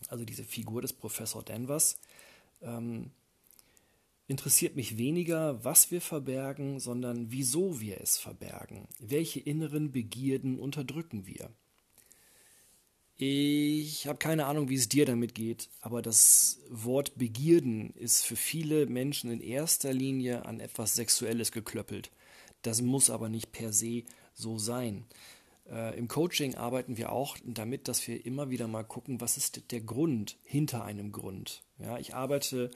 also 0.07 0.25
diese 0.25 0.43
Figur 0.43 0.81
des 0.81 0.93
Professor 0.93 1.43
Danvers, 1.43 1.97
ähm, 2.61 3.11
interessiert 4.27 4.75
mich 4.75 4.97
weniger, 4.97 5.63
was 5.63 5.91
wir 5.91 6.01
verbergen, 6.01 6.79
sondern 6.79 7.31
wieso 7.31 7.79
wir 7.79 8.01
es 8.01 8.17
verbergen. 8.17 8.87
Welche 8.99 9.39
inneren 9.39 9.91
Begierden 9.91 10.59
unterdrücken 10.59 11.27
wir? 11.27 11.49
Ich 13.17 14.07
habe 14.07 14.17
keine 14.17 14.45
Ahnung, 14.45 14.67
wie 14.67 14.75
es 14.75 14.89
dir 14.89 15.05
damit 15.05 15.35
geht, 15.35 15.69
aber 15.79 16.01
das 16.01 16.59
Wort 16.69 17.17
Begierden 17.17 17.91
ist 17.91 18.25
für 18.25 18.35
viele 18.35 18.87
Menschen 18.87 19.31
in 19.31 19.39
erster 19.39 19.93
Linie 19.93 20.45
an 20.45 20.59
etwas 20.59 20.95
Sexuelles 20.95 21.53
geklöppelt. 21.53 22.11
Das 22.61 22.81
muss 22.81 23.09
aber 23.09 23.29
nicht 23.29 23.53
per 23.53 23.71
se 23.71 24.03
so 24.33 24.57
sein. 24.57 25.05
Äh, 25.69 25.97
Im 25.97 26.09
Coaching 26.09 26.55
arbeiten 26.55 26.97
wir 26.97 27.13
auch 27.13 27.37
damit, 27.45 27.87
dass 27.87 28.05
wir 28.05 28.25
immer 28.25 28.49
wieder 28.49 28.67
mal 28.67 28.83
gucken, 28.83 29.21
was 29.21 29.37
ist 29.37 29.71
der 29.71 29.81
Grund 29.81 30.37
hinter 30.43 30.83
einem 30.83 31.13
Grund. 31.13 31.63
Ja, 31.79 31.97
ich 31.97 32.13
arbeite 32.13 32.69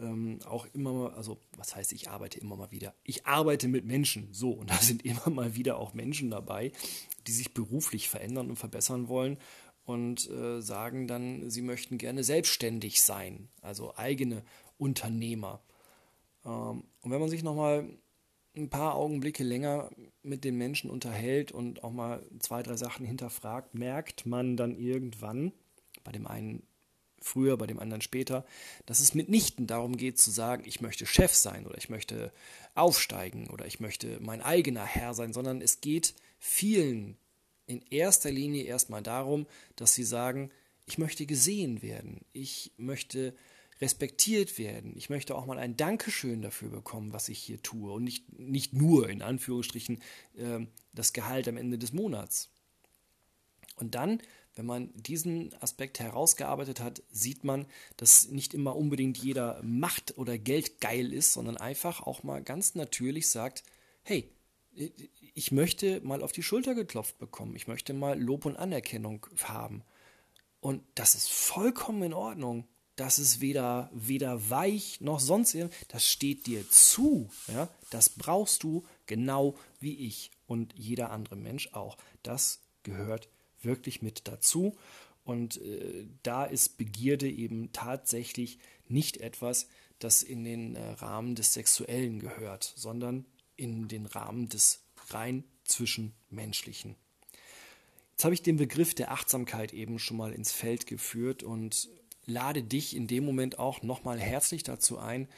ähm, 0.00 0.38
auch 0.46 0.66
immer 0.72 0.92
mal, 0.94 1.12
also 1.12 1.38
was 1.58 1.76
heißt, 1.76 1.92
ich 1.92 2.08
arbeite 2.08 2.40
immer 2.40 2.56
mal 2.56 2.70
wieder? 2.70 2.94
Ich 3.04 3.26
arbeite 3.26 3.68
mit 3.68 3.84
Menschen, 3.84 4.28
so, 4.32 4.52
und 4.52 4.70
da 4.70 4.76
sind 4.76 5.02
immer 5.04 5.28
mal 5.28 5.54
wieder 5.54 5.76
auch 5.76 5.92
Menschen 5.92 6.30
dabei, 6.30 6.72
die 7.26 7.32
sich 7.32 7.52
beruflich 7.52 8.08
verändern 8.08 8.48
und 8.48 8.56
verbessern 8.56 9.08
wollen 9.08 9.36
und 9.84 10.28
äh, 10.30 10.60
sagen 10.60 11.08
dann, 11.08 11.50
sie 11.50 11.62
möchten 11.62 11.98
gerne 11.98 12.24
selbstständig 12.24 13.02
sein, 13.02 13.48
also 13.60 13.96
eigene 13.96 14.42
Unternehmer. 14.78 15.60
Ähm, 16.44 16.84
und 17.00 17.10
wenn 17.10 17.20
man 17.20 17.28
sich 17.28 17.42
nochmal 17.42 17.88
ein 18.54 18.68
paar 18.68 18.94
Augenblicke 18.96 19.44
länger 19.44 19.90
mit 20.22 20.44
den 20.44 20.56
Menschen 20.56 20.90
unterhält 20.90 21.52
und 21.52 21.82
auch 21.84 21.92
mal 21.92 22.24
zwei, 22.38 22.62
drei 22.62 22.76
Sachen 22.76 23.06
hinterfragt, 23.06 23.74
merkt 23.74 24.26
man 24.26 24.56
dann 24.56 24.76
irgendwann, 24.76 25.52
bei 26.04 26.12
dem 26.12 26.26
einen 26.26 26.62
früher, 27.20 27.56
bei 27.56 27.66
dem 27.66 27.78
anderen 27.78 28.02
später, 28.02 28.44
dass 28.84 29.00
es 29.00 29.14
mitnichten 29.14 29.66
darum 29.66 29.96
geht 29.96 30.18
zu 30.18 30.30
sagen, 30.30 30.64
ich 30.66 30.80
möchte 30.80 31.06
Chef 31.06 31.32
sein 31.32 31.66
oder 31.66 31.78
ich 31.78 31.88
möchte 31.88 32.32
aufsteigen 32.74 33.48
oder 33.48 33.66
ich 33.66 33.80
möchte 33.80 34.18
mein 34.20 34.42
eigener 34.42 34.84
Herr 34.84 35.14
sein, 35.14 35.32
sondern 35.32 35.60
es 35.60 35.80
geht 35.80 36.14
vielen 36.38 37.16
in 37.66 37.82
erster 37.90 38.30
Linie 38.30 38.64
erstmal 38.64 39.02
darum, 39.02 39.46
dass 39.76 39.94
sie 39.94 40.04
sagen, 40.04 40.50
ich 40.86 40.98
möchte 40.98 41.26
gesehen 41.26 41.82
werden, 41.82 42.20
ich 42.32 42.72
möchte 42.76 43.34
respektiert 43.80 44.58
werden, 44.58 44.94
ich 44.96 45.10
möchte 45.10 45.34
auch 45.34 45.46
mal 45.46 45.58
ein 45.58 45.76
Dankeschön 45.76 46.42
dafür 46.42 46.68
bekommen, 46.68 47.12
was 47.12 47.28
ich 47.28 47.38
hier 47.38 47.62
tue 47.62 47.92
und 47.92 48.04
nicht, 48.04 48.38
nicht 48.38 48.72
nur 48.72 49.08
in 49.08 49.22
Anführungsstrichen 49.22 50.00
äh, 50.36 50.60
das 50.92 51.12
Gehalt 51.12 51.48
am 51.48 51.56
Ende 51.56 51.78
des 51.78 51.92
Monats. 51.92 52.50
Und 53.76 53.94
dann 53.94 54.22
wenn 54.54 54.66
man 54.66 54.90
diesen 54.94 55.54
Aspekt 55.62 55.98
herausgearbeitet 56.00 56.80
hat, 56.80 57.02
sieht 57.10 57.44
man, 57.44 57.66
dass 57.96 58.28
nicht 58.28 58.52
immer 58.52 58.76
unbedingt 58.76 59.16
jeder 59.18 59.60
Macht- 59.62 60.18
oder 60.18 60.36
Geldgeil 60.36 61.12
ist, 61.12 61.32
sondern 61.32 61.56
einfach 61.56 62.02
auch 62.02 62.22
mal 62.22 62.42
ganz 62.42 62.74
natürlich 62.74 63.28
sagt, 63.28 63.62
hey, 64.02 64.28
ich 65.34 65.52
möchte 65.52 66.00
mal 66.02 66.22
auf 66.22 66.32
die 66.32 66.42
Schulter 66.42 66.74
geklopft 66.74 67.18
bekommen, 67.18 67.56
ich 67.56 67.66
möchte 67.66 67.94
mal 67.94 68.20
Lob 68.20 68.44
und 68.44 68.56
Anerkennung 68.56 69.26
haben. 69.42 69.82
Und 70.60 70.82
das 70.94 71.14
ist 71.14 71.30
vollkommen 71.30 72.02
in 72.02 72.14
Ordnung. 72.14 72.68
Das 72.94 73.18
ist 73.18 73.40
weder, 73.40 73.90
weder 73.92 74.50
weich 74.50 75.00
noch 75.00 75.18
sonst 75.18 75.54
irgendwas. 75.54 75.78
Das 75.88 76.08
steht 76.08 76.46
dir 76.46 76.68
zu. 76.70 77.30
Ja? 77.48 77.68
Das 77.90 78.10
brauchst 78.10 78.62
du 78.62 78.84
genau 79.06 79.56
wie 79.80 80.06
ich 80.06 80.30
und 80.46 80.74
jeder 80.76 81.10
andere 81.10 81.36
Mensch 81.36 81.72
auch. 81.72 81.96
Das 82.22 82.60
gehört 82.82 83.28
wirklich 83.62 84.02
mit 84.02 84.28
dazu. 84.28 84.76
Und 85.24 85.60
äh, 85.62 86.06
da 86.22 86.44
ist 86.44 86.76
Begierde 86.78 87.28
eben 87.30 87.72
tatsächlich 87.72 88.58
nicht 88.88 89.16
etwas, 89.16 89.68
das 89.98 90.22
in 90.22 90.44
den 90.44 90.76
äh, 90.76 90.90
Rahmen 90.90 91.34
des 91.34 91.54
Sexuellen 91.54 92.18
gehört, 92.18 92.72
sondern 92.76 93.24
in 93.56 93.88
den 93.88 94.06
Rahmen 94.06 94.48
des 94.48 94.82
rein 95.14 95.44
zwischenmenschlichen. 95.64 96.96
Jetzt 98.12 98.24
habe 98.24 98.34
ich 98.34 98.42
den 98.42 98.56
Begriff 98.56 98.94
der 98.94 99.10
Achtsamkeit 99.10 99.72
eben 99.72 99.98
schon 99.98 100.16
mal 100.16 100.32
ins 100.32 100.52
Feld 100.52 100.86
geführt 100.86 101.42
und 101.42 101.88
lade 102.26 102.62
dich 102.62 102.94
in 102.94 103.06
dem 103.06 103.24
Moment 103.24 103.58
auch 103.58 103.82
nochmal 103.82 104.18
herzlich 104.18 104.62
dazu 104.62 104.98
ein, 104.98 105.28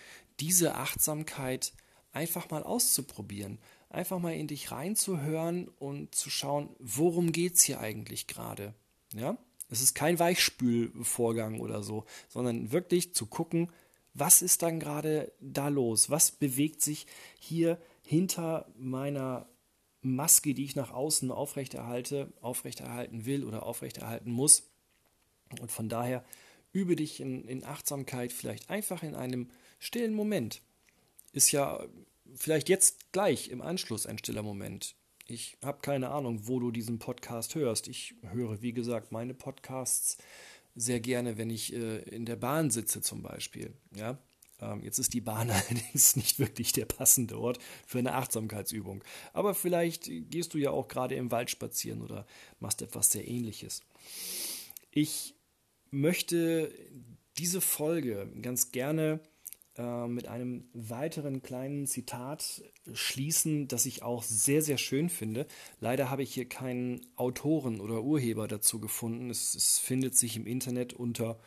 diese 0.41 0.75
Achtsamkeit 0.75 1.73
einfach 2.13 2.51
mal 2.51 2.63
auszuprobieren 2.63 3.59
einfach 3.95 4.19
mal 4.19 4.35
in 4.35 4.49
dich 4.49 4.71
reinzuhören 4.71 5.69
und 5.79 6.15
zu 6.15 6.29
schauen, 6.29 6.69
worum 6.79 7.33
geht 7.33 7.55
es 7.55 7.63
hier 7.63 7.81
eigentlich 7.81 8.27
gerade. 8.27 8.75
Ja? 9.15 9.39
Es 9.71 9.81
ist 9.81 9.95
kein 9.95 10.19
Weichspülvorgang 10.19 11.61
oder 11.61 11.83
so, 11.83 12.05
sondern 12.29 12.73
wirklich 12.73 13.15
zu 13.15 13.27
gucken, 13.27 13.71
was 14.13 14.43
ist 14.43 14.63
dann 14.63 14.79
gerade 14.79 15.33
da 15.41 15.69
los? 15.69 16.11
Was 16.11 16.31
bewegt 16.31 16.83
sich 16.83 17.07
hier 17.39 17.81
hinter 18.03 18.69
meiner 18.77 19.49
Maske, 20.05 20.55
die 20.55 20.65
ich 20.65 20.77
nach 20.77 20.93
außen 20.93 21.31
aufrechterhalte, 21.31 22.33
aufrechterhalten 22.41 23.27
will 23.27 23.45
oder 23.45 23.65
aufrechterhalten 23.65 24.31
muss? 24.31 24.71
Und 25.61 25.71
von 25.73 25.89
daher 25.89 26.25
übe 26.73 26.97
dich 26.97 27.21
in, 27.21 27.45
in 27.47 27.65
Achtsamkeit 27.65 28.33
vielleicht 28.33 28.71
einfach 28.71 29.03
in 29.03 29.15
einem 29.15 29.51
stillen 29.79 30.15
Moment. 30.15 30.61
Ist 31.33 31.53
ja 31.53 31.85
vielleicht 32.35 32.69
jetzt 32.69 33.13
gleich 33.13 33.49
im 33.49 33.63
Anschluss 33.63 34.07
ein 34.07 34.19
stiller 34.19 34.43
Moment. 34.43 34.95
Ich 35.27 35.57
habe 35.65 35.81
keine 35.81 36.11
Ahnung, 36.11 36.47
wo 36.47 36.61
du 36.61 36.71
diesen 36.71 36.99
Podcast 36.99 37.55
hörst. 37.55 37.89
Ich 37.89 38.15
höre, 38.23 38.61
wie 38.61 38.73
gesagt, 38.73 39.11
meine 39.11 39.33
Podcasts 39.33 40.19
sehr 40.75 41.01
gerne, 41.01 41.39
wenn 41.39 41.51
ich 41.51 41.73
äh, 41.73 41.99
in 42.03 42.27
der 42.27 42.37
Bahn 42.37 42.71
sitze 42.71 43.01
zum 43.01 43.23
Beispiel. 43.23 43.73
Ja? 43.95 44.19
Ähm, 44.61 44.83
jetzt 44.83 44.99
ist 44.99 45.15
die 45.15 45.21
Bahn 45.21 45.51
allerdings 45.51 46.17
nicht 46.17 46.39
wirklich 46.39 46.73
der 46.73 46.87
passende 46.87 47.39
Ort 47.39 47.59
für 47.87 47.99
eine 47.99 48.15
Achtsamkeitsübung. 48.15 49.03
Aber 49.33 49.55
vielleicht 49.55 50.11
gehst 50.31 50.55
du 50.55 50.59
ja 50.59 50.71
auch 50.71 50.89
gerade 50.89 51.15
im 51.15 51.31
Wald 51.31 51.51
spazieren 51.51 52.03
oder 52.03 52.27
machst 52.61 52.83
etwas 52.83 53.13
sehr 53.13 53.27
ähnliches. 53.27 53.83
Ich 54.91 55.35
möchte 55.91 56.73
diese 57.39 57.61
Folge 57.61 58.31
ganz 58.43 58.71
gerne 58.71 59.21
äh, 59.77 60.07
mit 60.07 60.29
einem 60.29 60.69
weiteren 60.73 61.43
kleinen 61.43 61.87
Zitat 61.87 62.63
schließen, 62.93 63.67
das 63.67 63.87
ich 63.87 64.03
auch 64.03 64.23
sehr, 64.23 64.63
sehr 64.63 64.79
schön 64.79 65.09
finde. 65.09 65.47
Leider 65.81 66.11
habe 66.11 66.23
ich 66.23 66.33
hier 66.33 66.49
keinen 66.49 67.01
Autoren 67.17 67.81
oder 67.81 68.03
Urheber 68.03 68.47
dazu 68.47 68.79
gefunden. 68.79 69.31
Es, 69.31 69.55
es 69.55 69.79
findet 69.79 70.17
sich 70.17 70.37
im 70.37 70.47
Internet 70.47 70.93
unter 70.93 71.41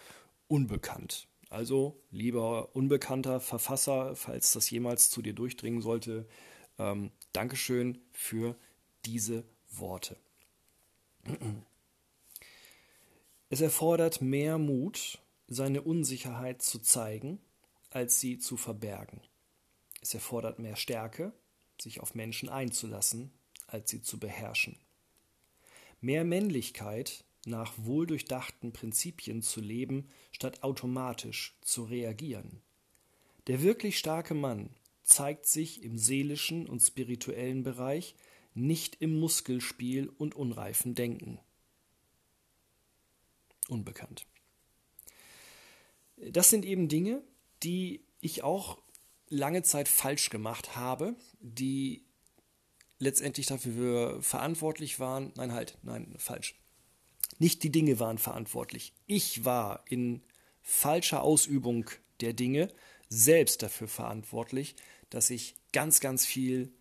unbekannt. 0.49 1.27
Also, 1.49 2.01
lieber 2.11 2.75
unbekannter 2.75 3.39
Verfasser, 3.39 4.15
falls 4.15 4.51
das 4.51 4.69
jemals 4.69 5.09
zu 5.09 5.21
dir 5.21 5.33
durchdringen 5.33 5.81
sollte, 5.81 6.27
ähm, 6.77 7.11
Dankeschön 7.31 7.99
für 8.11 8.55
diese 9.05 9.45
Worte. 9.71 10.17
Es 13.49 13.61
erfordert 13.61 14.21
mehr 14.21 14.57
Mut, 14.57 15.19
seine 15.47 15.81
Unsicherheit 15.81 16.61
zu 16.61 16.79
zeigen 16.79 17.39
als 17.89 18.19
sie 18.19 18.37
zu 18.37 18.57
verbergen. 18.57 19.21
Es 20.01 20.13
erfordert 20.13 20.59
mehr 20.59 20.75
Stärke, 20.75 21.33
sich 21.81 21.99
auf 21.99 22.15
Menschen 22.15 22.49
einzulassen, 22.49 23.31
als 23.67 23.89
sie 23.89 24.01
zu 24.01 24.19
beherrschen. 24.19 24.77
Mehr 25.99 26.23
Männlichkeit, 26.23 27.23
nach 27.47 27.73
wohldurchdachten 27.77 28.73
Prinzipien 28.73 29.41
zu 29.41 29.61
leben, 29.61 30.09
statt 30.31 30.63
automatisch 30.63 31.57
zu 31.61 31.83
reagieren. 31.83 32.61
Der 33.47 33.61
wirklich 33.61 33.97
starke 33.97 34.33
Mann 34.33 34.69
zeigt 35.03 35.45
sich 35.45 35.83
im 35.83 35.97
seelischen 35.97 36.67
und 36.67 36.81
spirituellen 36.81 37.63
Bereich, 37.63 38.15
nicht 38.53 38.97
im 38.99 39.19
Muskelspiel 39.19 40.09
und 40.09 40.35
unreifen 40.35 40.95
Denken. 40.95 41.39
Unbekannt. 43.69 44.25
Das 46.17 46.49
sind 46.49 46.65
eben 46.65 46.89
Dinge, 46.89 47.21
die 47.63 48.03
ich 48.19 48.43
auch 48.43 48.79
lange 49.29 49.63
Zeit 49.63 49.87
falsch 49.87 50.29
gemacht 50.29 50.75
habe, 50.75 51.15
die 51.39 52.03
letztendlich 52.99 53.45
dafür 53.45 54.21
verantwortlich 54.21 54.99
waren. 54.99 55.31
Nein, 55.35 55.53
halt, 55.53 55.77
nein, 55.83 56.13
falsch. 56.17 56.55
Nicht 57.39 57.63
die 57.63 57.71
Dinge 57.71 57.99
waren 57.99 58.17
verantwortlich. 58.17 58.93
Ich 59.05 59.45
war 59.45 59.83
in 59.89 60.21
falscher 60.61 61.21
Ausübung 61.23 61.89
der 62.21 62.33
Dinge 62.33 62.69
selbst 63.09 63.63
dafür 63.63 63.87
verantwortlich, 63.87 64.75
dass 65.09 65.29
ich 65.29 65.55
ganz, 65.71 65.99
ganz 65.99 66.25
viel 66.25 66.71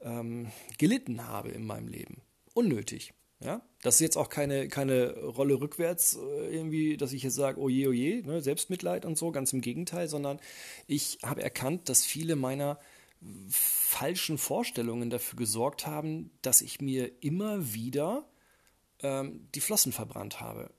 ähm, 0.00 0.50
gelitten 0.78 1.26
habe 1.26 1.50
in 1.50 1.66
meinem 1.66 1.88
Leben. 1.88 2.22
Unnötig. 2.54 3.12
Ja, 3.40 3.60
das 3.82 3.96
ist 3.96 4.00
jetzt 4.00 4.16
auch 4.16 4.30
keine, 4.30 4.68
keine 4.68 5.14
Rolle 5.18 5.60
rückwärts, 5.60 6.16
äh, 6.16 6.54
irgendwie, 6.54 6.96
dass 6.96 7.12
ich 7.12 7.22
jetzt 7.22 7.34
sage, 7.34 7.60
oh 7.60 7.68
je, 7.68 7.86
oh 7.86 7.92
je, 7.92 8.22
ne, 8.22 8.40
Selbstmitleid 8.40 9.04
und 9.04 9.18
so, 9.18 9.30
ganz 9.30 9.52
im 9.52 9.60
Gegenteil, 9.60 10.08
sondern 10.08 10.40
ich 10.86 11.18
habe 11.22 11.42
erkannt, 11.42 11.90
dass 11.90 12.06
viele 12.06 12.34
meiner 12.34 12.78
falschen 13.50 14.38
Vorstellungen 14.38 15.10
dafür 15.10 15.36
gesorgt 15.36 15.86
haben, 15.86 16.30
dass 16.40 16.62
ich 16.62 16.80
mir 16.80 17.22
immer 17.22 17.74
wieder 17.74 18.26
ähm, 19.06 19.48
die 19.54 19.60
Flossen 19.60 19.92
verbrannt 19.92 20.40
habe 20.40 20.70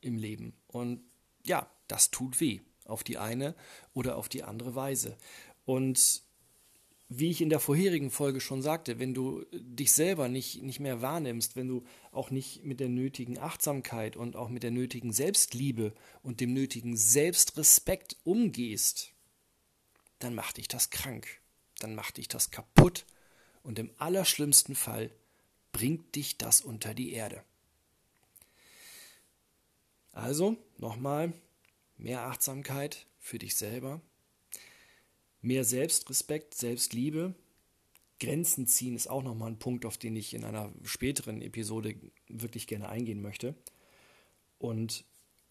im 0.00 0.16
Leben. 0.16 0.54
Und 0.66 1.02
ja, 1.44 1.70
das 1.88 2.10
tut 2.10 2.40
weh, 2.40 2.60
auf 2.84 3.04
die 3.04 3.18
eine 3.18 3.54
oder 3.94 4.16
auf 4.16 4.28
die 4.28 4.42
andere 4.42 4.74
Weise. 4.74 5.16
Und 5.64 6.22
wie 7.08 7.30
ich 7.30 7.40
in 7.40 7.50
der 7.50 7.60
vorherigen 7.60 8.10
Folge 8.10 8.40
schon 8.40 8.62
sagte, 8.62 8.98
wenn 8.98 9.14
du 9.14 9.44
dich 9.52 9.92
selber 9.92 10.28
nicht, 10.28 10.62
nicht 10.62 10.80
mehr 10.80 11.02
wahrnimmst, 11.02 11.56
wenn 11.56 11.68
du 11.68 11.84
auch 12.10 12.30
nicht 12.30 12.64
mit 12.64 12.80
der 12.80 12.88
nötigen 12.88 13.38
Achtsamkeit 13.38 14.16
und 14.16 14.34
auch 14.34 14.48
mit 14.48 14.62
der 14.62 14.70
nötigen 14.70 15.12
Selbstliebe 15.12 15.92
und 16.22 16.40
dem 16.40 16.54
nötigen 16.54 16.96
Selbstrespekt 16.96 18.16
umgehst, 18.24 19.12
dann 20.20 20.34
macht 20.34 20.56
dich 20.56 20.68
das 20.68 20.90
krank, 20.90 21.40
dann 21.80 21.94
macht 21.94 22.16
dich 22.16 22.28
das 22.28 22.50
kaputt 22.50 23.04
und 23.62 23.78
im 23.78 23.90
allerschlimmsten 23.98 24.74
Fall 24.74 25.10
bringt 25.72 26.14
dich 26.14 26.38
das 26.38 26.62
unter 26.62 26.94
die 26.94 27.12
Erde. 27.12 27.44
Also 30.12 30.56
nochmal, 30.78 31.32
mehr 31.96 32.22
Achtsamkeit 32.22 33.06
für 33.18 33.38
dich 33.38 33.56
selber, 33.56 34.00
Mehr 35.42 35.64
Selbstrespekt, 35.64 36.54
Selbstliebe. 36.54 37.34
Grenzen 38.20 38.68
ziehen 38.68 38.94
ist 38.94 39.10
auch 39.10 39.24
nochmal 39.24 39.50
ein 39.50 39.58
Punkt, 39.58 39.84
auf 39.84 39.98
den 39.98 40.14
ich 40.14 40.34
in 40.34 40.44
einer 40.44 40.72
späteren 40.84 41.42
Episode 41.42 41.96
wirklich 42.28 42.68
gerne 42.68 42.88
eingehen 42.88 43.20
möchte. 43.20 43.56
Und 44.58 45.04